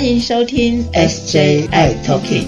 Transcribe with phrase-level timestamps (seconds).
[0.00, 2.46] 欢迎收听 SJI Talking。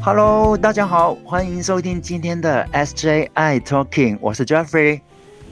[0.00, 5.00] Hello，大家好，欢迎收听今天的 SJI Talking，我是 Jeffrey。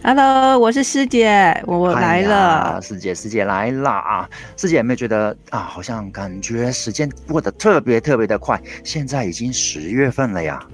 [0.05, 2.81] Hello，我是师姐，我来了。
[2.81, 4.31] 师姐，师姐来了啊！
[4.57, 8.63] 师姐有没有觉得啊，好像感觉时间过得特别特别的快？
[8.85, 10.65] 现在已经十月份了呀。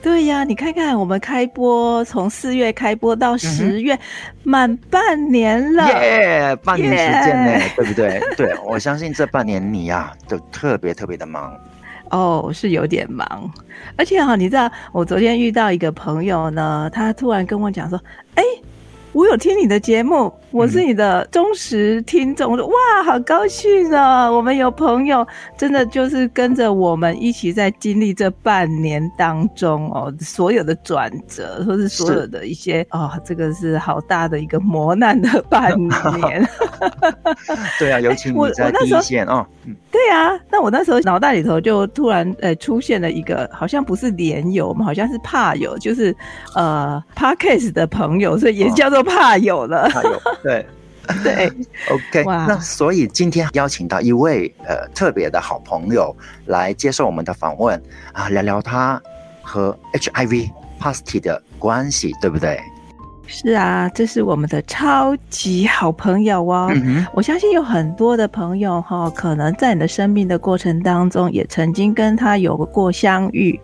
[0.00, 3.98] 对呀，你看看我们开播，从四月开播到十月，
[4.42, 5.86] 满半年了。
[5.88, 8.20] 耶，半年时间呢，对不对？
[8.36, 11.52] 对，我相信这半年你呀，都特别特别的忙。
[12.10, 13.50] 哦，是有点忙，
[13.96, 18.00] 而且哈，你知道，我昨天遇到一个朋友呢，他突然跟我讲说，
[18.34, 18.42] 哎。
[19.12, 22.52] 我有听你的节目，我是你的忠实听众。
[22.52, 24.30] 我说哇，好高兴啊！
[24.30, 25.26] 我们有朋友，
[25.56, 36.46] 真的就是跟着我们一起在经历这半年当中哦，所有的转折，或是所有的一些哦，这个是好大的一个磨难的半年。
[37.78, 39.44] 对啊，尤其你在第一线哦。
[39.90, 46.14] 对啊，那我那时候脑袋里头就突然呃出现了一个，好像不是连友嘛，好像是怕友，就是
[46.54, 49.88] 呃 Parkes 的朋友，所以也叫做怕有了。
[49.88, 50.66] 怕有， 对
[51.22, 51.52] 对
[51.90, 52.24] ，OK。
[52.24, 56.14] 那所以今天邀请到一位呃特别的好朋友
[56.46, 57.80] 来接受我们的访问
[58.12, 59.00] 啊，聊聊他
[59.42, 62.60] 和 HIV Pasty 的关系，对不对？
[63.30, 66.72] 是啊，这是我们的超级好朋友哦。
[67.12, 73.60] 我相信有很多的朋友哈，可能在你的生命的过程当中，也曾经跟他有过相遇，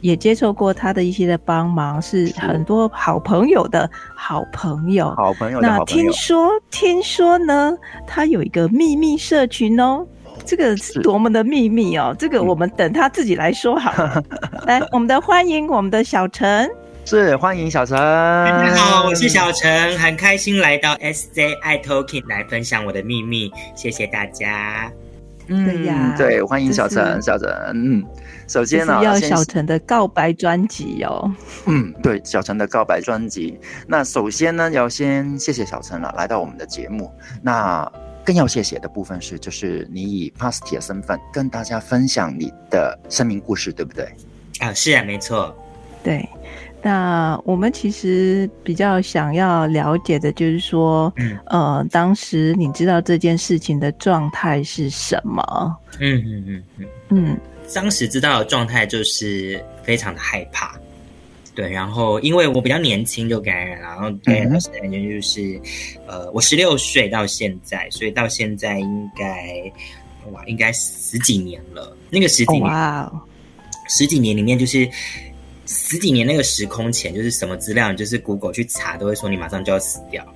[0.00, 5.14] 也接受过他的一些的帮忙，是很多好朋友的好朋友。
[5.16, 10.06] 好朋友，那听说听说呢，他有一个秘密社群哦，
[10.44, 13.92] 这个是多么的秘密哦，这个我们等他自己来说好。
[14.66, 16.70] 来，我们的欢迎我们的小陈。
[17.06, 24.92] 是欢迎小陈，大家好，我是小陈，很开心来到 SJI Talking 来分享我的秘密，谢谢大家。
[25.48, 28.04] 嗯，对呀，对，欢迎小陈，小陈，嗯，
[28.50, 31.32] 首先呢，要小陈的告白专辑哦。
[31.66, 33.56] 嗯，对，小陈的告白专辑。
[33.86, 37.12] 那首先呢，要先谢谢小陈了，来到我们的节目。
[37.40, 37.88] 那
[38.24, 44.12] 更要谢谢的部分是，就是你以 Pasty 的身份跟大家分享你的生命故事，对不对？
[44.58, 45.54] 啊，是啊，没错，
[46.02, 46.28] 对。
[46.82, 55.76] 那我们其实比较想要了解的，就是说，嗯呃，当时你知道这件事情的状态是什么？
[56.00, 57.40] 嗯嗯嗯嗯嗯，
[57.74, 60.78] 当时知道的状态就是非常的害怕，
[61.54, 61.70] 对。
[61.70, 65.60] 然后因为我比较年轻就感染，然后感染的时间就是，
[66.06, 69.72] 呃，我十六岁到现在，所以到现在应该
[70.32, 71.96] 哇，应该十几年了。
[72.10, 72.72] 那个十几年，
[73.88, 74.88] 十几年里面就是。
[75.72, 80.26] 十几年那个时空前，就是什么资料，就是 Google 去查，都会说你马上就要死掉，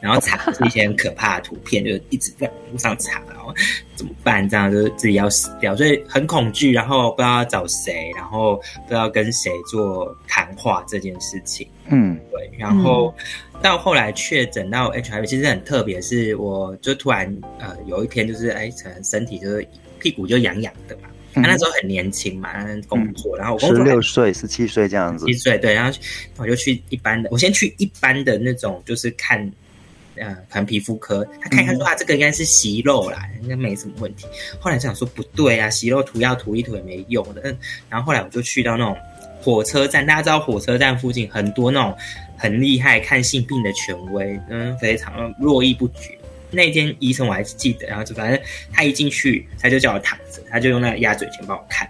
[0.00, 3.54] 然后查是一些很可怕的图片，就一直在网上查，然后
[3.94, 4.48] 怎么办？
[4.48, 11.68] 这样就是自己要死掉，所以很恐惧，然后不知道找谁，然后不知道跟谁做谈话这件事情。
[11.88, 12.50] 嗯，对。
[12.58, 13.14] 然后
[13.62, 19.66] 到后来确诊到 HIV，其实很特别，是我就突然呃有一天就是哎，可能身体就是
[19.98, 21.02] 屁股就痒痒的嘛。
[21.32, 22.50] 他那时候很年轻嘛，
[22.88, 25.24] 工作，然后我十六岁、十七岁这样子。
[25.26, 25.96] 七岁对，然后
[26.36, 29.40] 我就去一般的，我先去一般的那种，就是看，
[30.20, 34.26] 呃，看皮肤科，他看看说啊，这个应该是息肉啦，应该没什么问题。
[34.60, 37.40] 后来就想说不对啊，息肉涂药涂一涂也没用的。
[37.44, 37.56] 嗯，
[37.88, 38.96] 然后后来我就去到那种
[39.42, 41.96] 火车站，大家知道火车站附近很多那种
[42.36, 46.16] 很厉害看性病的权威，嗯，非常络绎不绝。
[46.50, 48.40] 那天医生我还记得，然后就反正
[48.72, 51.88] 他一进去，他就叫我躺着，他就用那个鸭嘴钳帮我看，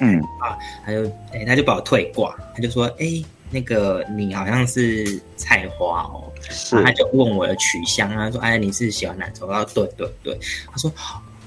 [0.00, 3.06] 嗯啊，他就哎他就把我退挂，他就说哎
[3.50, 9.48] 那个你好像是菜花哦，是，他就问我的取向他，说哎你是喜欢哪种？
[9.48, 10.38] 我说对对对，
[10.70, 10.92] 他说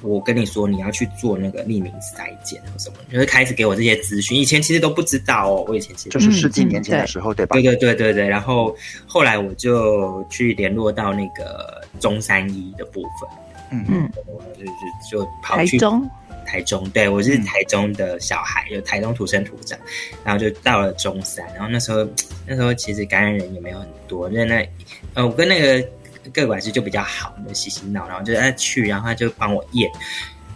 [0.02, 7.56] 我跟你说你要去做那个匿名筛检或什么，就是开始给我这些资讯，以前其实都不知道哦，我以前其实就是十几年前的时候对吧？
[7.56, 11.76] 对对对对对，然后后来我就去联络到那个。
[12.00, 13.30] 中山医的部分，
[13.72, 13.84] 嗯。
[13.90, 14.12] 嗯，
[14.56, 14.72] 就是
[15.10, 16.08] 就跑去台中，
[16.48, 19.78] 台中，对我是台中的小孩，有台中土生土长，
[20.24, 22.08] 然后就到了中山，然后那时候
[22.48, 24.68] 那时候其实感染人也没有很多，因为那
[25.14, 25.86] 呃我跟那个
[26.32, 29.92] 个管师就比较好，就嘻嘻闹，然后就他去，然后他就帮我验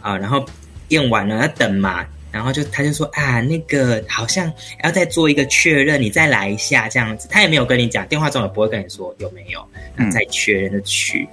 [0.01, 0.43] 啊，然后
[0.88, 2.05] 验完了要等嘛。
[2.31, 4.49] 然后就他就说啊，那个好像
[4.85, 7.27] 要再做一个确认，你再来一下这样子。
[7.29, 9.61] 他也没有跟你讲，电话中也不会跟你说有没有，
[10.09, 11.27] 再确认的去。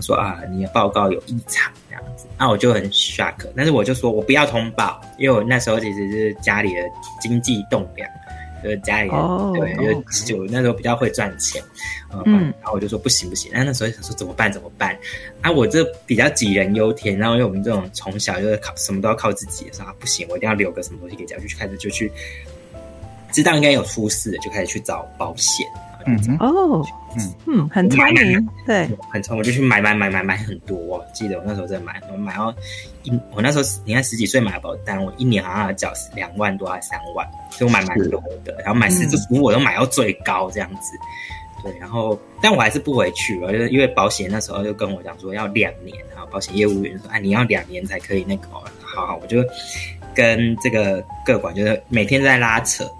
[0.00, 2.26] 他说啊，你的报告有异常这样子。
[2.38, 6.80] 那我就很 shock，但是我就说我不要通报，因为我那时候其实是家里的
[7.20, 8.08] 经济栋梁，
[8.64, 11.62] 就是家里人、哦对，就就那时候比较会赚钱，
[12.12, 14.98] 嗯，嗯然后我就说不行不行，那那时候想说怎么办怎么办
[15.42, 15.50] 啊？
[15.50, 22.10] 我这比较杞人忧天，然后因为我们这种从小就是靠什么都要靠自己的，说啊不行，我一定要留个什么东西给家，就去开始就去
[23.32, 25.66] 知道应该有出事了，就开始去找保险，
[26.06, 26.84] 嗯，哦，
[27.16, 27.34] 嗯。
[27.46, 32.54] 嗯，很聪明，对，很聪，我就去买买买买买很多、我记得我那时候在买，我买到
[33.02, 40.96] 一，我那时候你看十几岁买保单，我一年好像要缴两万多还是三万，所以我买蛮多的，然后买十只服务我都买到最高这样子。
[41.62, 49.44] 对，然后但我还是不回去了，就是因为保险那时候就跟我讲说要两年，然后保险业务员说，哎，你要两年才可以那个哦，好好，我就
[50.14, 52.90] 跟这个各管就是每天在拉扯，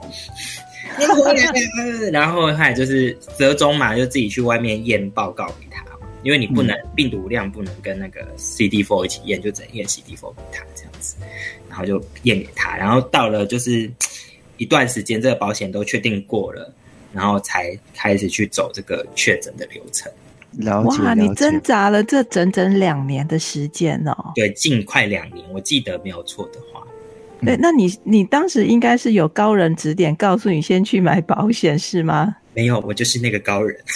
[2.12, 5.84] 然后后来就是折中嘛，就自己去外面验报告给他，
[6.22, 11.16] 因为你不能、病毒量不能跟那个 CD4 一起验，就只能验 CD4 给他这样子，
[11.68, 13.90] 然后就验给他，然后到了就是
[14.56, 16.72] 一段时间，这个保险都确定过了，
[17.12, 20.12] 然后才开始去走这个确诊的流程。
[20.58, 21.62] 了解哇，你挣。
[21.62, 24.32] 扎了这整整两年的时间哦。
[24.34, 26.84] 对，近快两年，我记得没有错的话，
[27.44, 32.36] 对，那你你当时应该是有高人指点，告诉你先去买保险是吗？
[32.52, 33.76] 没有，我就是那个高人。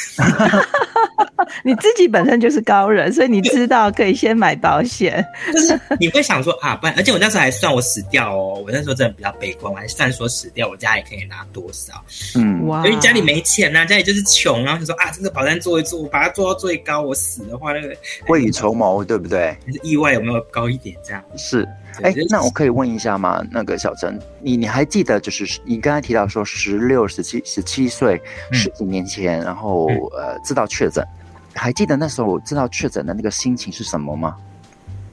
[1.62, 5.24] 你自己本身就是高人，所以你知道可以先买保险。
[5.52, 12.02] 就是你会想说啊，不然，而且我那时候还算我死掉哦，我那时候真的比较悲观，我还算说死掉，我家里可以拿多少，
[12.36, 17.94] 嗯，哇，因为家里没钱呐、家里就是穷，然后就说啊，这个保单做一做，我把它做到最高，我死的话，那个
[18.28, 19.56] 未雨绸缪，对不对？
[19.82, 21.22] 意外有没有高一点这样？
[21.36, 21.66] 是。
[22.02, 23.42] 哎那我可以问一下吗？
[23.50, 28.20] 那个小陈，你你还记得，就是你刚才提到说十六、十七、十七岁，
[28.50, 31.06] 嗯十几年前，然后嗯呃知道确诊，
[31.54, 34.36] 还记得那时候知道确诊的那个心情是什么吗？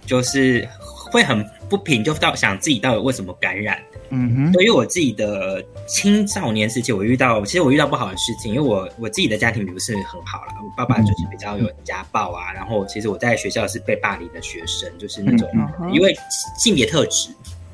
[0.05, 0.67] 就是
[1.11, 3.77] 会很不平，就到想自己到底为什么感染。
[4.13, 15.47] 嗯哼，对于我自己的青少年时期，我遇到其实我遇到不好的事情，因为我我自己的家庭不是很好了，我爸爸就是比较有家暴啊，然后其实我在学校是被霸凌的学生，就是那种、
[15.79, 16.13] 嗯因为
[16.57, 17.29] 性别特质，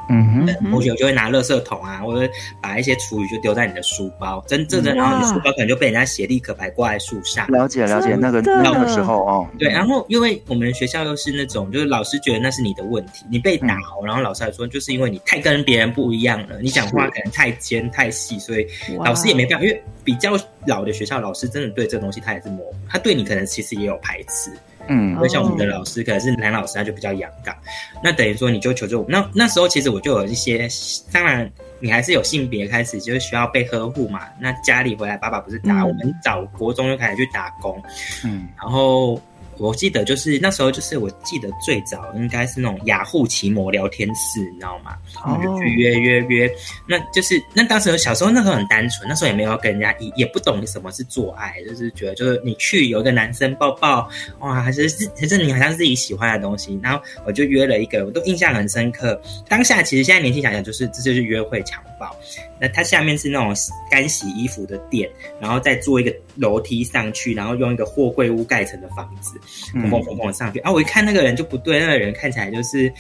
[0.10, 2.32] 嗯同学就会拿垃圾桶啊，或者
[2.62, 7.48] 把一些厨余就丢在你的书包，真正的，然后你书包可能就被人家斜立可白挂在树上。
[7.48, 18.68] 了解了解，那个那个时候哦，对，然后因为我们学校又是那种，就是老师觉得那是你的问题，你被打哦，然后老师还说就是因为你太跟别人不一样了，你讲话可能太尖太细，所以
[19.04, 24.52] 老师也没办法，因为比较老的学校，老师真的对这个东西他也是模糊，他对你可能其实也有排斥，
[24.88, 25.12] 嗯。
[25.12, 27.56] 因为像我们的老师可能是男老师，他就比较阳刚，
[28.04, 29.06] 那等于说你就求救我。
[29.08, 30.68] 那那时候其实我就有一些，
[31.12, 31.50] 当然
[31.80, 34.22] 你还是有性别开始就是需要被呵护嘛。
[34.40, 35.88] 那家里回来，爸爸不是打、嗯。
[35.88, 37.82] 我们早国中就开始去打工，
[38.24, 38.48] 嗯。
[38.58, 39.20] 然后
[39.60, 44.98] 我记得就是那时候就是我记得最早应该是那种雅虎奇摩聊天室，你知道吗？
[45.26, 46.52] 我们就去约约约，
[46.88, 54.10] 那就是那当时小时候那时候很单纯，那时候也没有跟人家也也不懂什么是做爱，就是觉得就是你去有一个男生抱抱，
[54.40, 59.20] 哇，还是是还是你好像是自己喜欢的东西，然后我就约了一个，我都印象很深刻。
[59.48, 62.16] 当下其实现在年轻想想，就是这就是约会强暴。
[62.60, 63.54] 那它下面是那种
[63.90, 65.10] 干洗衣服的店，
[65.40, 70.60] 然后再做一个楼梯上去，然后用一个货柜屋盖成的房子，砰嗯砰砰砰上去。
[70.60, 72.92] 啊，我一看那个人就不对，那个人看起来就是。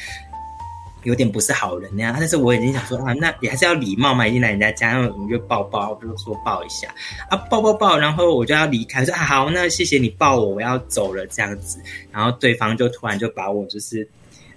[1.04, 6.94] 有点不是好人那样，但是我已经想说啊，那也还是要礼貌嘛，已经来人家家，那我们就抱抱，我就说抱一下。
[7.30, 11.80] 啊，抱抱抱，然后我就要离开，说啊好，那谢谢你抱我，我要走了这样子，
[12.12, 14.06] 然后对方就突然就把我就是，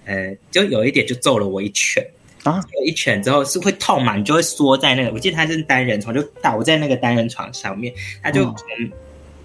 [0.03, 2.05] 呃，就有一点就揍了我一拳，
[2.43, 8.67] 啊，有一拳之后是会痛嘛，你就会缩在那个，我记得他是单人床，就倒在那个单人床上面，他就哦从、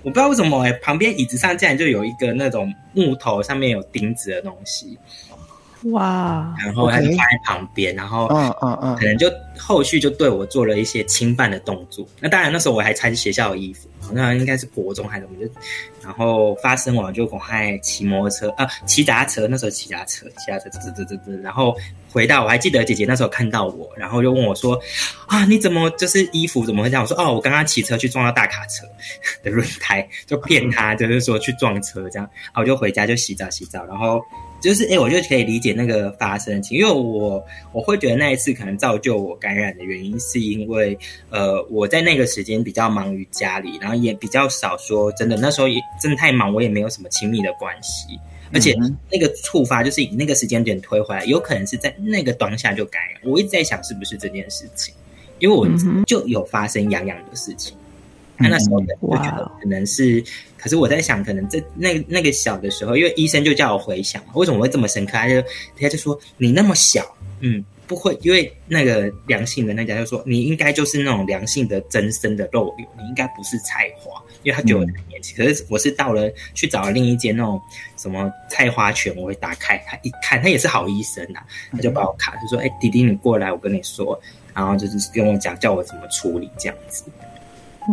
[0.07, 4.97] 我不知道为什么哎、旁边椅子上竟然就有一个那种木头上面有钉子的东西，
[5.91, 8.95] 哇，然后他就放在旁边，然后嗯嗯嗯。
[8.95, 12.07] 可能就后续就对我做了一些侵犯的动作。
[12.21, 15.53] 那当然那时候我还穿学校的衣服，那应该是国中还是什么，就
[16.03, 21.77] 然后发生完就赶快骑摩托车啊，骑脚踏车，那时候骑脚踏车，骑脚踏车，啧啧啧啧，然后
[22.11, 24.81] 回到我还记得姐姐那时候看到我，然后就问我说
[25.27, 27.03] 啊，你怎么就是衣服怎么会这样？
[27.03, 28.87] 我说哦，我刚刚骑车去撞到大卡车
[29.43, 34.21] 的轮胎，就骗他，就是说去撞车这样，然后我就回家就洗澡洗澡，然后。
[34.59, 40.99] 就是哎、我就可以理解那个发生情，因为我我会觉得那一次可能造就我感染的原因，是因为
[41.31, 48.19] 呃我在那个时间比较忙于家里，然后也比较少说真的，那时候也真的太忙，我也没有什么亲密的关系，
[48.53, 53.21] 而且嗯那个触发就是以那个时间点推回来，有可能是在那个当下就感染。
[53.23, 54.93] 我一直在想是不是这件事情，
[55.39, 55.65] 因为我
[56.07, 57.77] 就有发生痒痒的事情。
[58.39, 58.87] 那那时候就
[59.17, 60.23] 觉得可能是，
[60.59, 65.13] 可是我在想，可能在那那个小的时候，因为医生就叫我回想嘛，为什么我会这么深刻？
[65.13, 65.41] 他就
[65.81, 75.37] 他就说你那么小，嗯，不会，因为那个良性的那家就说你应该就是那种良性的增生的肉瘤，你应该不是菜花，因为他觉得我很年轻。
[75.37, 77.61] 可是我是到了去找了另一间那种
[77.97, 81.41] 什么菜花犬，我会打开他一看，他也是好医生呐、
[81.73, 84.21] 他就把我卡，就说：“哎、弟弟你过来，我跟你说。”
[84.53, 87.05] 然后就是跟我讲，叫我怎么处理这样子。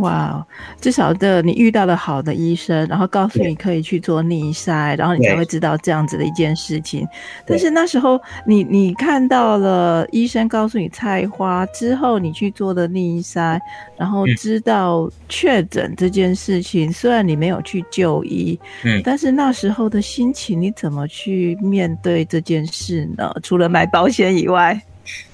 [0.02, 0.46] 哇，
[0.80, 7.08] 至少的你遇到了好的医生，然后告诉你可以去做逆筛，然后你才会知道这样子的一件事情。
[7.48, 13.60] 但是那时候你你看到了医生告诉你菜花之后，你去做的逆筛，
[13.98, 14.36] 然后嗯。
[14.44, 19.02] 知道确诊这件事情，虽然你没有去就医，嗯。
[19.02, 23.34] 但是那时候的心情你怎么去面对这件事呢？
[23.42, 24.78] 除了买保险以外，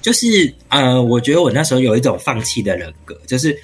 [0.00, 3.58] 就是呃，我觉得我那时候有一种放弃的人格，就是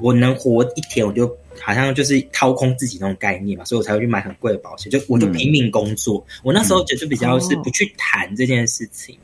[0.00, 1.26] 我能活一天，我就
[1.60, 6.24] 好像就是掏空自己那种概念嘛，所以我才会去买很贵的保险，就我就拼命工作。
[6.42, 9.16] 我那时候就是比较是哦不去谈这件事情，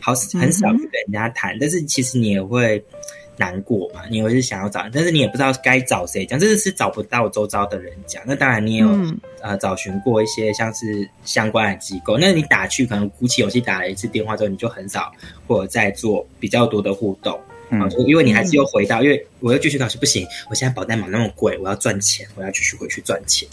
[0.00, 2.82] 好很少去跟人家谈，但是其实你也会。
[3.36, 8.22] 难过嘛，你也会是想要找，但是你也不知道该找谁讲，这是是找不到周遭的人讲。
[8.26, 15.10] 那当然，你也有、嗯呃找寻过一些像是相关的机构，那你打去可能鼓起勇气打了一次电话之后，你就很少
[15.46, 17.40] 或者在做比较多的互动。
[17.70, 23.48] 啊，嗯就因为你还是又回到，因为我又继续考试，不行，我现在保单买那么贵，我要赚钱，我要继续回去赚钱。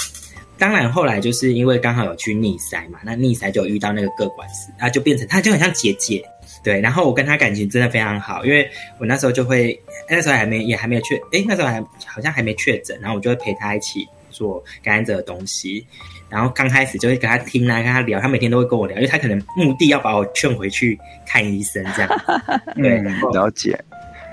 [0.57, 6.23] 当然，后来就是因为刚好有去逆塞嘛，那逆塞就遇到那个各管事，啊，就变成他就很像姐姐，
[6.63, 6.81] 对。
[6.81, 8.67] 然后我跟他感情真的非常好，因为
[8.99, 15.85] 我那时候就会，那时候还没也还没有确，哎，那时候还好像还没确诊，然后我就会陪他一起做感染者的东西。
[16.27, 22.09] 然后刚开始就会跟他听啊，跟他聊，他每天都会跟我聊，因为他可能目的要把我劝回去看医生这样。
[22.75, 23.79] 对，然后嗯了解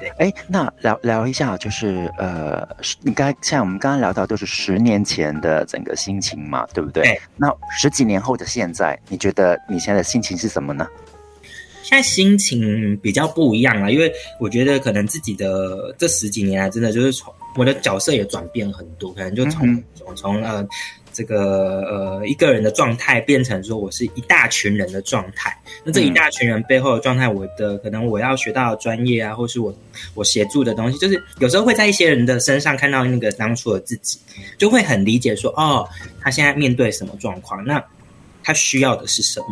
[0.00, 0.08] 对。
[0.18, 2.66] 哎，那聊聊一下，就是呃，
[3.02, 7.02] 你刚才像我们刚刚聊到，就是十年前的整个心情嘛，对不对？
[7.04, 10.86] 对那十几年后的现在，你觉得你现在的心情是什么呢？
[11.82, 14.10] 现在心情比较不一样了，因为
[14.40, 20.66] 我觉得可能自己的这十几年来，真的就是从我的角色也转变很多，可能就从嗯从从呃
[21.14, 25.56] 这个呃一个人的状态变成说我是一大群人的状态。
[25.84, 29.74] 那这一大群人背后的状态，我的可能我要学到的专业啊，或是我
[30.14, 34.18] 我协助的东西，就是有时候会在一些人的身上看到那个当初的自己，
[34.58, 35.88] 就会很理解说哦，
[36.20, 37.82] 他现在面对什么状况，那
[38.42, 39.46] 他需要的是什么。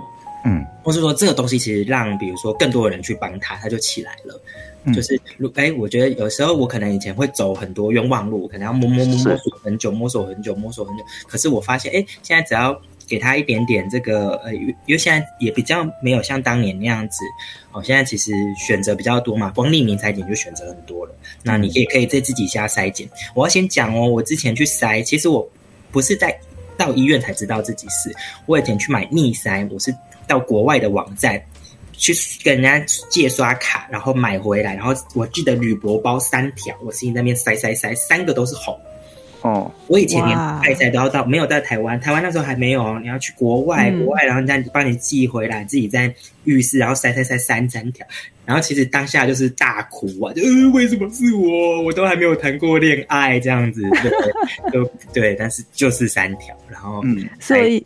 [0.44, 4.40] 嗯或是说这个东西其实让比如说更多的人去帮他，他就起来了。
[4.84, 11.04] 嗯就是如哎，我觉得有时候我可能以前会走很多冤枉路，可能要摸摸摸摸索很久，摸索很久，摸索很久。
[11.28, 17.18] 可是我发现，哎，现在只要给他一点点这个呃，因为现在也比较没有像当年那样子
[17.70, 21.14] 哦，现在其实选择比较多嘛，光匿名筛检就选择很多了。
[21.44, 23.08] 那你也可以在自己家筛检。
[23.36, 25.48] 我要先讲哦，我之前去筛，其实我
[25.92, 26.36] 不是在
[26.76, 28.12] 到医院才知道自己是，
[28.46, 29.94] 我以前去买逆筛，我是
[30.26, 31.40] 到国外的网站
[31.92, 32.12] 去
[32.44, 38.78] 跟人家借刷卡，然后买回来，然后我记得铝箔包三条，我自己那边塞塞塞，三个都是红。
[39.42, 39.70] 哦。
[39.86, 40.58] 我以前连哇。
[40.64, 44.04] 快筛都要到，没有在台湾，台湾那时候还没有哦，你要去国外，嗯。
[44.04, 46.12] 国外然后人家帮你寄回来，自己在
[46.44, 48.06] 浴室然后塞塞塞三三条，
[48.46, 51.82] 然后其实当下就是大哭啊，就、呃、为什么是我？
[51.82, 57.28] 我都还没有谈过恋爱这样子，对，就对，但是就是三条，然后嗯。
[57.38, 57.84] 所以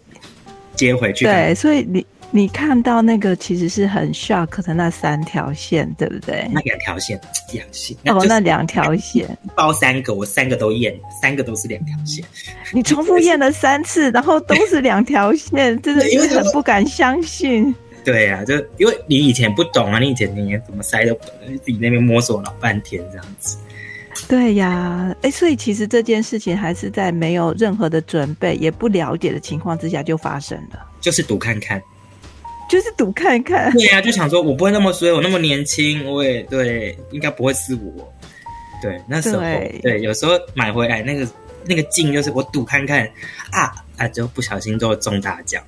[0.75, 6.47] 接回去，对，所以你你看到那个其实是很 shock 的那三条线，对不对？
[6.53, 7.19] 那两条线
[7.53, 12.25] 两线，哦，那两条线，包三个，我三个都验，三个都是两条线。
[12.73, 17.75] 你重复验了三次，然后都是两条线， 真的是很不敢相信。
[18.05, 21.33] 对啊，就因为你以前不懂啊，你以前你连怎么塞都不懂，
[21.65, 23.57] 自己那边摸索老半天这样子。
[24.29, 31.81] 对呀，哎，所以其实这件事情还是在没有任何的准备，也不了解的情况之下就发生了，就是赌看看，
[32.69, 33.73] 就是赌看看。
[33.73, 38.13] 对啊，就想说我不会那么衰，我那么年轻，我也对，应该不会是我。
[38.83, 41.27] 对，那时候对对，有时候买回来那个
[41.65, 43.09] 那个劲就是我赌看看
[43.51, 45.63] 啊啊，就不小心就中大奖。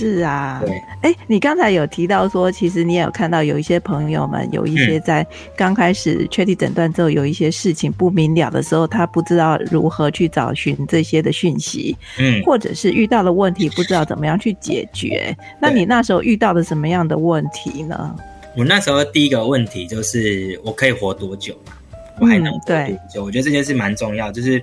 [0.00, 5.26] 是啊，对，哎，你刚才有提到说，其实你也有看到有一些朋友们，有一些嗯在
[5.56, 15.36] 刚开始确定诊断之后，有一些事情不明了的时候，他不知道如何去找寻这些的讯息，嗯，或者是遇到了问题不知道怎么样去解决。
[15.60, 18.16] 那你那时候遇到了什么样的问题呢？
[18.56, 21.72] 我那时候第一个问题就是我可以活多久嘛？
[22.18, 23.22] 我还能活多对久？
[23.24, 24.62] 我觉得这件事蛮重要，就是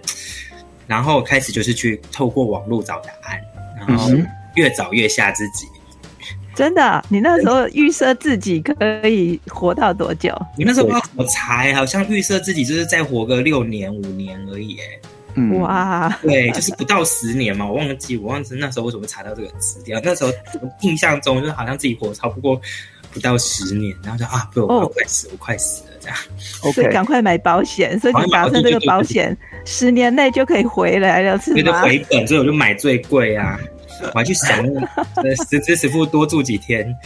[0.87, 3.39] 然后开始就是去透过网络找答案，
[3.87, 5.65] 然后嗯越早越吓自己。
[6.53, 10.35] 真的，你那时候预设自己可以活到多久？
[10.57, 14.85] 你那时候不知道怎么猜，好像预设自己就是再活个六年五年而已，哎，
[15.35, 20.01] 嗯，哇，对，就是不到十年嘛，我忘记我忘记那时候为什么查到这个资料。
[20.03, 20.31] 那时候
[20.81, 22.59] 印象中就是好像自己活超不过
[23.11, 26.15] 不不到十年，然后就啊，不，我快死，我快死了这样。
[26.71, 29.35] 所以赶快买保险，所以你打算这个保险
[29.65, 31.81] 十年内就可以回来了，是吗？
[31.81, 33.59] 回本，所以我就买最贵啊！
[34.13, 34.63] 我还去想，
[35.49, 36.95] 实支实付多住几天。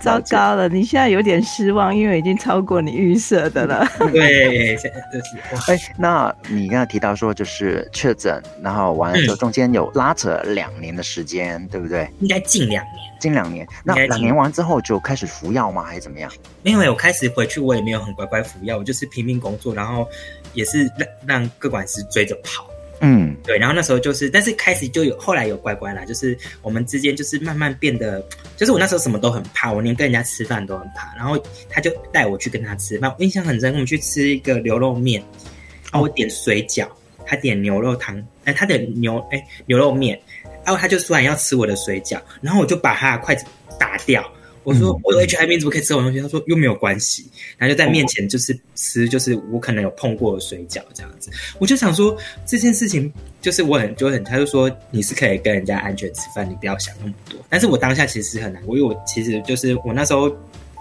[0.00, 3.84] 糟糕了，你现在有点失望，因为已经超过你预设的了。
[4.12, 5.72] 对，就是。
[5.72, 12.08] 哎，那你刚才提到说就是确诊，然后完了之后中间有拉扯两年的时间，对不对？
[12.20, 13.66] 应该近两年，近两年。
[13.82, 15.82] 那两年完之后就开始服药吗？
[15.82, 16.30] 还是怎么样？
[16.62, 20.08] 因为我开始回去，我也没有很乖乖服药，我就是拼命工作，然后
[20.54, 22.64] 也是让让各管师追着跑。
[23.00, 28.20] 嗯，对，然后那时候就是，但是开始就有，后来有乖乖啦，就是我们之间就是慢慢变得，
[28.56, 35.22] 就是我那时候什么都很怕，我连跟人家吃饭都很怕，然后他就带我去跟他吃饭，印象很深，我们去吃一个牛肉面，
[35.92, 36.88] 然后我点水饺，
[37.24, 40.20] 他点牛肉汤，哎，他点牛哎牛肉面，
[40.64, 43.44] 然后他就突然要吃我的水饺，然后我就把他的筷子
[43.78, 44.28] 打掉。
[44.68, 46.20] 我说我有 HIV，怎么可以吃这种东西？
[46.20, 51.30] 他说又没有关系，然后就在面前就是吃，就是我可能有碰过的水饺这样子。
[51.58, 53.10] 我就想说这件事情，
[53.40, 57.38] 就是我很就很，他就说你是可以跟人家安全吃饭，你不要想那么多。
[57.48, 60.30] 但是我当下其实很难过，因为我其实就是我那时候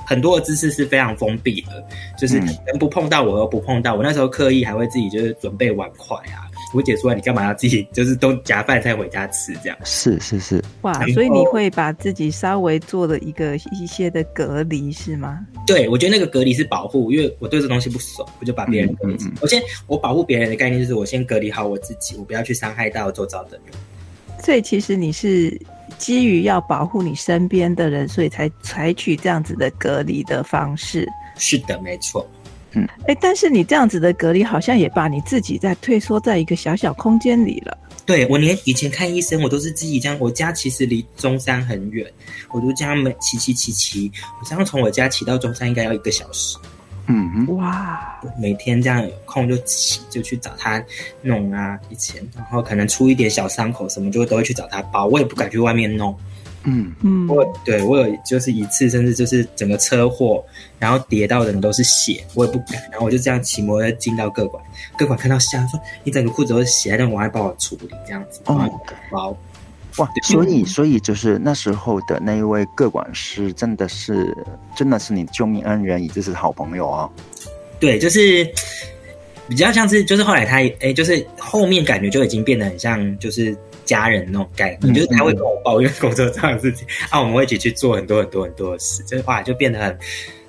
[0.06, 1.82] 很多的姿势是非常封闭的，
[2.20, 4.04] 就是人不碰到我，又不碰到我。
[4.04, 6.47] 那时候刻意还会自己就是准备碗筷啊。
[6.74, 10.94] 我姐说：“你干嘛要自己 就是都夹饭菜回家吃这样？”是是是，哇！
[11.08, 15.40] 所以你会把自己稍微做了一个一些的隔离是吗？
[15.66, 19.18] 对，我觉得那个隔离是保护，因为我对这东西不熟，我就把别人隔离。
[19.42, 23.76] 我先我保护别人的概念就是我先隔离好我自己，我不要去伤害到周遭的人。
[24.44, 25.60] 所以其实你是
[25.98, 31.08] 基于要保护你身边的人，所以才采取这样子的隔离的方式。
[31.38, 32.28] 是的，没错。
[32.78, 37.76] 嗯，哎，但是你这样子的隔离，好像也把你自己在退缩在一个小小空间里了。
[38.06, 40.18] 对我连以前看医生，我都是自己这样。
[40.20, 42.06] 我家其实离中山很远，
[42.52, 46.58] 我就这样每骑骑骑骑，我这样从我家骑到中山应该要一个小时。
[47.08, 50.84] 嗯，哇，每天这样有空就骑，就去找他
[51.22, 51.80] 弄啊。
[51.90, 55.08] 以前，然后可能出一点小伤口什么，就都会去找他包。
[55.08, 56.14] 我也不敢去外面弄。
[56.70, 60.44] 嗯嗯，我对我有就是一次，甚至就是整个车祸，
[60.78, 64.62] 然后跌到的人都是血，我也不敢，然后我就这样骑摩托进到各馆，
[64.98, 68.70] 各馆看到吓说你整个裤子都是血，但我还帮我处理这样子，哦，
[69.10, 69.30] 包，
[69.96, 74.36] 哇，所以所以就是那时候的那一位各管师真的是
[74.76, 77.10] 真的是你救命恩人，也就是好朋友啊。
[77.80, 78.46] 对，就是
[79.48, 83.58] 比较像是就是后来他哎，就是后面感觉就已经变得很像就是。
[83.88, 89.98] 家人那种概念，就是他会跟我抱怨工作上的事情，啊，我们会一起去做很多很多很多的事，这话就变得很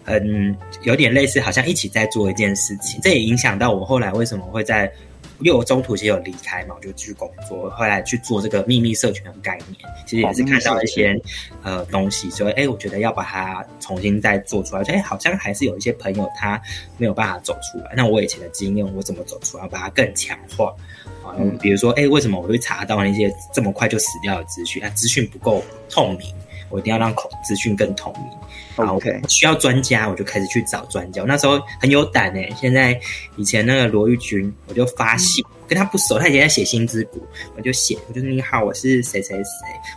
[0.04, 3.00] 很有点类似，好像一起在做一件事情。
[3.02, 4.92] 这也影响到我后来为什么会在，
[5.40, 11.20] 因为我中途其实有离开嘛，我就去工作，后来去做这个秘密社群的概念，其实也是看到一些
[11.62, 16.60] 呃东西，所以哎，我觉得要把它重新再做出来，哎，好像还是有一些朋友他
[16.96, 20.74] 没有办法走出来，那我以前的经验我怎么走出来，把它更强化。
[21.60, 24.82] 比如说，哎，为什么我会查到那些这么快就死掉的资讯？
[24.82, 26.34] 啊，资讯不够透明，
[26.70, 28.86] 我一定要让口资讯更透明。
[28.86, 31.22] OK，需要专家，我就开始去找专家。
[31.24, 32.48] 那时候很有胆哎。
[32.56, 32.98] 现在
[33.36, 37.20] 以前那个罗玉军，我就发信跟他不熟，他以前在写新之谷，
[37.56, 39.44] 我就写，我就你好，我是谁谁谁，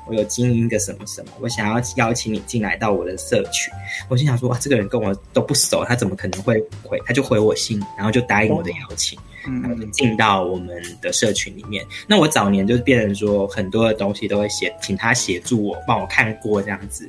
[0.08, 3.72] 我有经营一个什么什么，我想要邀请你进来到我的社群。
[4.10, 7.00] 我心想说，哇，这个人跟我都不熟，他怎么可能会回？
[7.06, 9.18] 他就回我信，然后就答应我的邀请。
[9.48, 11.84] 嗯，进到我们的社群里面。
[12.08, 17.08] 那我早年就是变成说，很多的东西都会写，请他协助我，帮我看过这样子。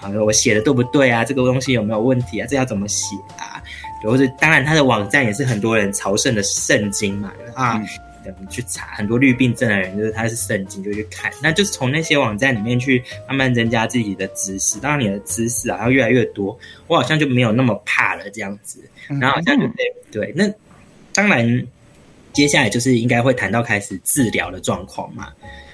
[0.00, 1.24] 啊，我写的对不对啊？
[1.24, 2.46] 这个东西有没有问题啊？
[2.48, 3.62] 这要怎么写啊？
[4.02, 7.32] 或者当然，他的网站也是很多人朝圣的圣经嘛。
[7.54, 7.82] 啊，
[8.24, 11.30] 我们去查很多绿病症的人，就是他是圣经，就去看。
[11.42, 14.78] 那就是从那些网站里面去慢慢增加自己的知识。
[14.80, 18.82] 当然，你的知识啊，要越来越多，我好像就没有那么怕了这样子。
[19.06, 20.52] 然后好像就对对那。
[21.12, 21.66] 当然，
[22.32, 25.28] 接下来就是应该会谈到开始治疗的状况嘛。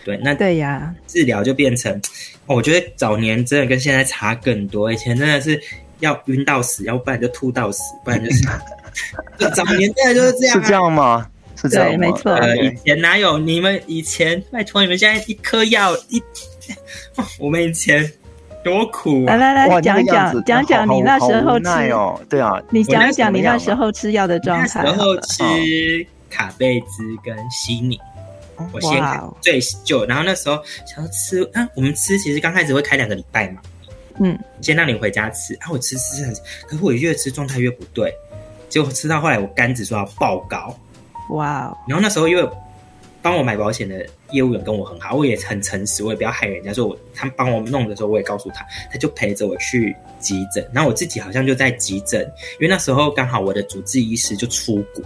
[0.04, 2.00] 对，那对呀，治疗就变成，
[2.46, 4.92] 我觉得早年真的跟现在差更多。
[4.92, 5.60] 以前真的是
[6.00, 8.44] 要晕到死，要不然就吐到死，不然就是
[9.54, 10.62] 早年真的就是这样。
[10.62, 11.28] 是这样吗？
[11.60, 11.98] 是这样吗？
[11.98, 12.32] 没错。
[12.34, 14.40] 呃，以前哪有你们以前？
[14.50, 16.22] 拜托你们现在一颗药一，
[17.40, 18.10] 我们以前。
[18.66, 19.24] 多苦！
[19.26, 24.82] 来来来讲讲讲讲你那时候吃哦，对啊，你讲讲你那时候吃药的状态。
[24.82, 27.96] 然后吃卡贝兹跟西米，
[28.72, 29.00] 我先
[29.40, 33.60] 最就，然后那时候想要吃啊，我们吃其实刚开始会开两个礼拜嘛，
[34.18, 38.12] 嗯，先让你回家吃啊，我吃吃吃，可是我越吃状态越不对，
[38.68, 40.76] 结果吃到后来我肝指数要爆高，
[41.30, 41.72] 哇！
[41.86, 42.42] 然后那时候因为
[43.26, 46.72] 帮我买保险的业务员跟我很好，我也很诚实，我也不要害人家。
[46.72, 50.64] 说我他帮我弄的时候，我也告诉他，他就陪着我去急诊。
[50.72, 52.22] 然后我自己好像就在急诊，
[52.60, 55.04] 因为那时候刚好我的主治医师就出国，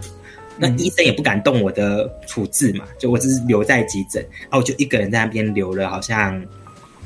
[0.55, 6.39] 那医生也不敢动我的处置嘛，就我只是留在急诊，然后我就一个人在那边留了，好像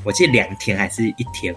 [0.04, 1.56] 我记得两天还是一天。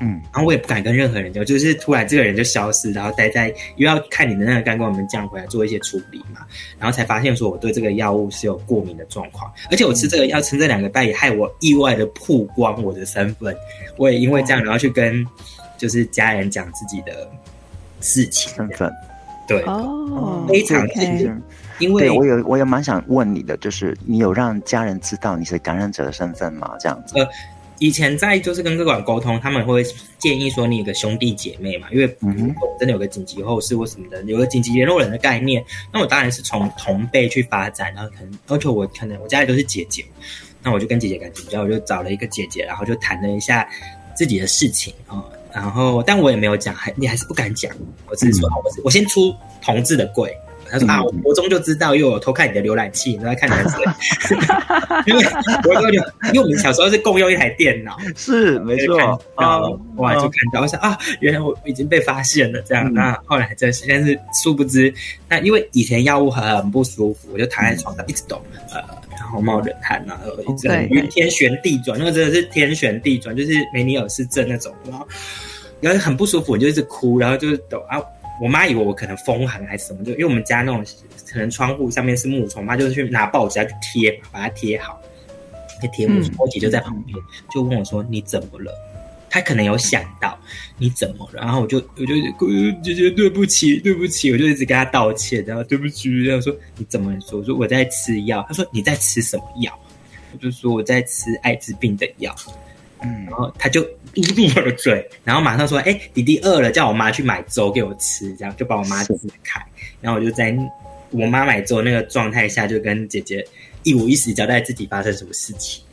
[0.00, 6.46] 嗯，然后我也不敢跟任何人讲，就是突然这个人就消失，然后待在又要看你的那个肝功能降回来做一些处理嘛，
[6.78, 13.56] 然后才发现说我对这个药物是有过敏的状况，而且我吃这个药吃这两个拜也害我意外的曝光我的身份，
[13.96, 15.26] 我也因为这样然后去跟
[15.76, 17.28] 就是家人讲自己的
[18.00, 18.92] 事情身份，
[19.46, 21.30] 对，哦，非常 OK
[21.80, 26.74] 因为对我有我也蛮想问你的，就是你有让家人知道你是感染者的身份吗？
[26.80, 27.24] 这样子，呃，
[27.78, 29.84] 以前在就是跟各管沟通，他们会
[30.18, 40.04] 建议说你有个兄弟姐妹嘛，因为嗯真的有个紧急后事或什么的，有个紧急联络人的概念，那我当然是从同辈去发展，然后可能而且我可能我家里都是姐姐，
[40.62, 43.68] 那我就跟姐姐感情比较，我就找了一个姐姐，然后就谈了一下
[44.16, 47.72] 自己的事情啊、然后但我也没有讲，还你还是不敢讲，
[48.08, 50.36] 我只是说，嗯我是我先出同志的柜。
[50.70, 53.80] 他说啊，我国中就知道，因为我偷看你的浏览器，你都在看男生。
[55.06, 55.22] 因为
[55.62, 55.98] 国中就，
[56.32, 62.86] 因为我们小时候是共用一台电脑， 是没就看到，哇，就嗯看到，我想啊，原来我已经被发现了，这样。
[62.86, 64.92] 嗯那后来真是，但是殊不知，
[65.28, 68.80] 那因为以前药物很不舒服，我就躺在床上一直抖，呃，
[69.12, 75.06] 然后冒冷汗，然后一直对晕天旋地转，那个真的是天旋地转，就是梅尼尔氏症那种，然后
[75.80, 78.00] 然后很不舒服，我就一直哭，然后就是抖啊。
[78.40, 80.84] 我妈以为我可能风寒还是什么，就因为我们家那种
[81.30, 85.00] 可能窗户上面是木窗，妈就是去拿报纸要去贴嘛，把它贴好，
[85.82, 86.32] 就贴木窗。
[86.32, 87.16] 嗯我姐就在旁边，
[87.52, 88.72] 就问我说：“你怎么了？”
[89.30, 90.38] 她可能有想到
[90.78, 92.46] 你怎么了，然后我就我就哭
[92.82, 97.38] 姐姐对不起对不起，我就一直跟她道歉，然后对不起，然后说你怎么了说？
[97.38, 99.78] 我说我在吃药，她说你在吃什么药？
[100.32, 102.34] 我就说我在吃艾滋病的药。
[103.02, 103.82] 嗯然后他就
[104.14, 109.64] 嘟嘟我的嘴，然后马上说：“哎、弟弟饿了，叫我妈去买粥给我吃。”这样就把我妈支开，
[110.00, 110.56] 然后我就在
[111.10, 113.46] 我妈买粥那个状态下，就跟姐姐
[113.82, 115.84] 一五一十交代自己发生什么事情。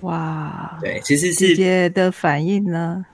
[0.00, 3.04] 哇，对，其实是姐姐的反应呢？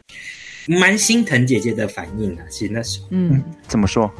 [0.66, 2.44] 蛮心疼姐姐的反应啊。
[2.50, 4.10] 其实那时候，嗯，怎么说？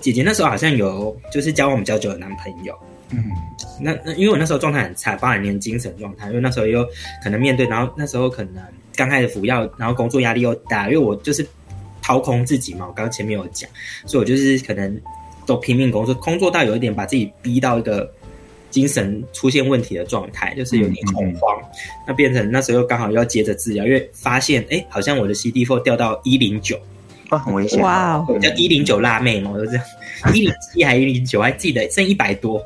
[0.00, 2.78] 姐姐那时候好像有就是交往比较久的男朋友。
[3.10, 3.24] 嗯。
[3.80, 6.84] 那那因为我那时候状态很差，包含连精神状态，因为那时候又
[7.22, 8.62] 可能面对，然后那时候可能
[8.96, 11.46] 刚开始服药，然后工作压力又大，因为我就是
[12.02, 13.70] 掏空自己嘛，我刚刚前面有讲，
[14.04, 15.00] 所以我就是可能
[15.46, 18.12] 都拼命工作，工作到有一点把自己逼到一个
[18.70, 21.56] 精神出现问题的状态，就是有点恐慌，
[22.06, 26.76] 那变成那时候又刚好要接着治疗，因为发现哎，好像我的 CD4 掉到一零九，
[27.28, 27.80] 啊，很危险。
[27.80, 29.84] 哇哦，叫一零九辣妹嘛，我就这样，
[30.34, 32.62] 一零七还一零九，还记得剩一百多，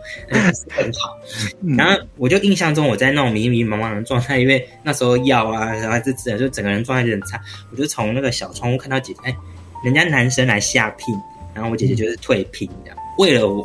[0.71, 1.19] 很好。
[1.63, 7.41] 嗯然后我就印象中我在那种迷迷茫茫的状态，因为那时候药啊，然后这这就整个人状态就很差。
[7.71, 9.37] 我就从那个小窗户看到姐姐，哎，
[9.85, 11.15] 人家男生来下聘，
[11.55, 13.65] 然后我姐姐就是退聘的，为了我。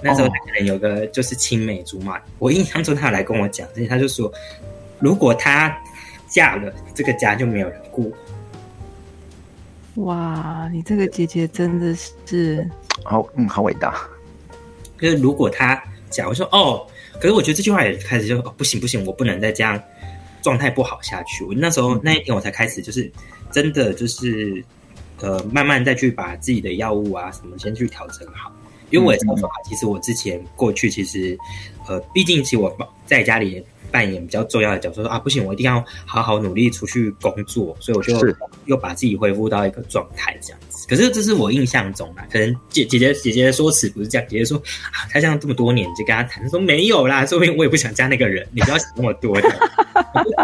[0.00, 4.32] 那时候哦他可能有个就是青梅竹马，我印象中他有来跟我讲这些，他就说，
[5.00, 5.76] 如果她
[6.28, 8.14] 嫁了，这个家就没有人顾。
[9.98, 11.92] 哇，你这个姐姐真的
[12.24, 12.68] 是，
[13.04, 13.94] 好，嗯，好伟大。
[15.00, 16.86] 就是如果他假如说哦，
[17.20, 19.80] 可是我觉得这句话也开始就哦不行不行，我不能再这样
[20.40, 21.42] 状态不好下去。
[21.42, 23.10] 我那时候那一天我才开始就是
[23.50, 24.64] 真的就是
[25.20, 28.52] 呃慢慢再去把自己的药物啊什么先去调整好，
[28.90, 31.36] 因为我也知道说啊，其实我之前过去其实
[31.88, 33.64] 呃，毕竟其实我在家里。
[33.90, 38.14] 扮演比较重要的角色，说啊不行，我一定要好好努力出去工作，所以我就
[38.66, 40.86] 又把自己恢复到一个状态这样子。
[40.88, 44.58] 可是这是我印象中啦，可能姐姐姐姐姐的说辞不是这样，姐姐说
[44.92, 49.48] 啊，她这样这么多年就跟她谈，她说没有啦，说明我也不想嫁那个人，你不要想那么多的。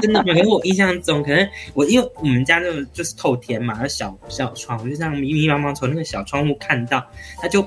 [0.03, 0.35] 真的吗？
[0.35, 7.05] 可是我印象中，可能我因为我们家那种就是透天嘛，小小窗，我就这样迷迷茫茫从那个小窗户看到，
[7.41, 7.67] 他就。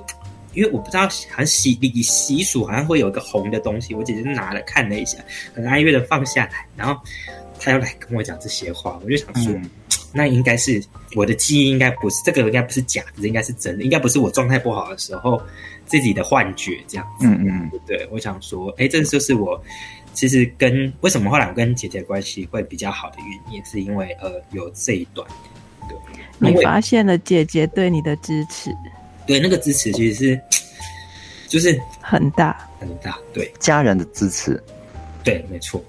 [0.58, 5.20] 因为我不知道，好像习礼习俗好像会有一个红的东西，我姐姐拿了看了一下，
[5.54, 7.00] 很哀怨的放下来，然后
[7.60, 9.70] 她又来跟我讲这些话，我就想说，嗯。
[10.14, 10.82] 那应该是
[11.16, 15.40] 我的记忆，应该不是这个，应该不是假的，这应该是真的，应该不是我状态不好的时候
[15.86, 17.28] 自己的幻觉这样子。
[17.28, 17.72] 嗯嗯。
[17.86, 19.62] 对，我想说，哎，这就是我
[20.14, 25.28] 其实跟为什么后来我跟姐姐关系会比较好的原因，是因为呃有这一段。
[25.88, 28.72] 对，你发现了姐姐对你的支持
[29.28, 30.42] 对那个支持其实是
[31.48, 34.60] 就是很大，很大，对家人的支持，
[35.24, 35.84] 对，没错。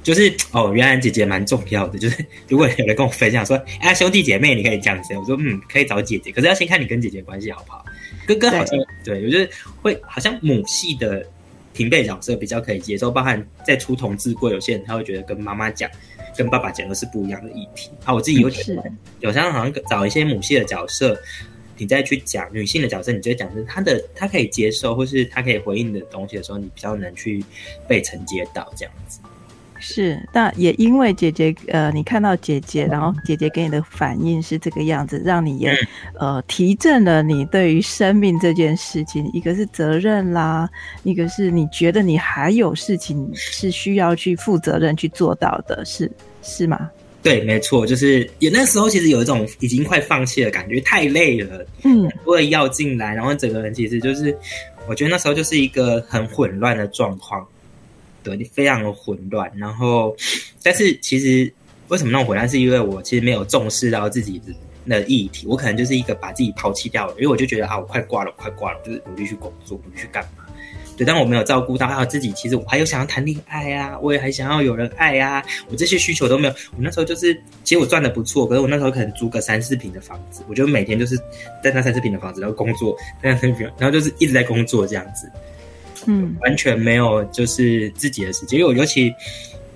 [0.00, 1.98] 就是哦，原来姐姐蛮重要的。
[1.98, 7.84] 就是如果有人跟我分享说，哎，兄弟姐妹你可以这样子，我说嗯，可以找姐姐，可是要先看你跟姐姐关系好不好。
[8.26, 9.50] 哥哥好像对我觉得
[9.82, 11.26] 会好像母系的
[11.74, 15.90] 平辈角色比较可以接受，包含在出同志过，有些人他会觉得跟妈妈讲、
[16.34, 17.90] 跟爸爸讲的是不一样的议题。
[18.04, 18.82] 啊，我自己有觉得，
[19.20, 21.20] 有时候好像找一些母系的角色，
[21.78, 27.44] 你再去讲女性的角色，你就讲是她的她可以接受，或是她可以回应的东西的时候，你比较能去
[27.86, 29.20] 被承接到这样子。
[29.80, 35.72] 是，那也因为姐姐，呃，你看到姐姐，然后姐姐给你的反应是这个样子，让你也，
[36.18, 40.68] 呃，提振了你对于生命这件事情，一个是责任啦，
[41.04, 46.10] 一个是你觉得你还有事情是需要去负责任去做到的，是
[46.42, 46.90] 是吗？
[47.22, 54.36] 对，没错，就是有那时候其实有一种已经快放弃的感觉，太累了，嗯，多的药进来，然后整个人其实就是，
[54.88, 57.46] 我觉得那时候就是一个很混乱的状况。
[58.22, 59.50] 对，非常的混乱。
[59.56, 60.14] 然后，
[60.62, 61.50] 但是其实
[61.88, 62.48] 为什么那么混乱？
[62.48, 64.52] 是因为我其实没有重视到自己的
[64.84, 65.46] 那议题。
[65.46, 70.44] 我可能就是一个把自己抛弃掉了，因为我就觉得啊，我快挂了，快挂了，就是努力去工作，努力去干嘛。
[70.98, 72.32] 对，但我没有照顾到啊自己。
[72.32, 76.52] 其实我还有想要谈恋爱啊，我也还想要有人爱啊，我这些需求都没有。
[76.72, 77.32] 我那时候就是，
[77.62, 81.16] 其实我赚的不错，可是我那时候可能租个三四平的房子，我就每天就是
[81.62, 85.30] 在那三四平的房子然后工作，在那三四平，然后就是一直在工作这样子。
[86.06, 89.12] 嗯，完全没有就是自己的时间，因为我尤其，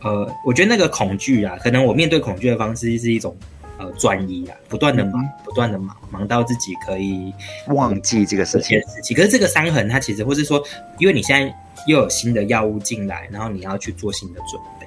[0.02, 3.36] 呃，我觉得那个恐惧啊，可能我面对恐惧的方式是一种
[3.82, 7.32] 呃转移啊，不断的忙，不断的忙，忙到自己可以
[7.66, 8.80] 忘记这个事情。
[8.82, 10.62] 事情，可是这个伤痕它其实，或是说，
[10.98, 11.54] 因为你现在
[11.86, 14.86] 又有新的药物进来，然后你要去做新的准备。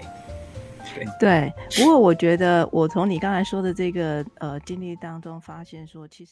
[0.95, 6.31] 对对，不过我觉得我从你刚才说的这个呃经历当中发现说，其实。